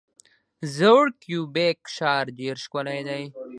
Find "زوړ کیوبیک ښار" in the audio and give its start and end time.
0.77-2.25